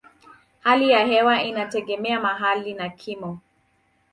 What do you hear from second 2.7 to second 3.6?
na kimo.